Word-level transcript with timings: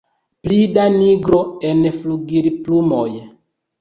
Pli 0.45 0.55
da 0.77 0.85
nigro 0.93 1.41
en 1.73 1.85
flugilplumoj. 1.99 3.07